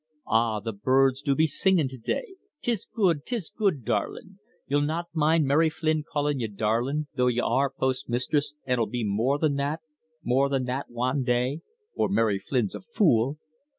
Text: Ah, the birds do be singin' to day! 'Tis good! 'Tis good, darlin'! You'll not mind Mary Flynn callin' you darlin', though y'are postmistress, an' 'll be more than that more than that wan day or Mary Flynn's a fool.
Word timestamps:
Ah, 0.25 0.59
the 0.59 0.73
birds 0.73 1.21
do 1.21 1.35
be 1.35 1.45
singin' 1.45 1.87
to 1.89 1.95
day! 1.99 2.33
'Tis 2.63 2.87
good! 2.91 3.23
'Tis 3.23 3.51
good, 3.55 3.85
darlin'! 3.85 4.39
You'll 4.65 4.81
not 4.81 5.09
mind 5.13 5.45
Mary 5.45 5.69
Flynn 5.69 6.03
callin' 6.11 6.39
you 6.39 6.47
darlin', 6.47 7.05
though 7.13 7.27
y'are 7.27 7.69
postmistress, 7.69 8.55
an' 8.65 8.79
'll 8.79 8.87
be 8.89 9.03
more 9.03 9.37
than 9.37 9.57
that 9.57 9.81
more 10.23 10.49
than 10.49 10.63
that 10.63 10.89
wan 10.89 11.21
day 11.21 11.61
or 11.93 12.09
Mary 12.09 12.39
Flynn's 12.39 12.73
a 12.73 12.81
fool. 12.81 13.37